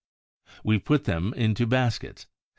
[0.63, 2.25] We put them into baskets.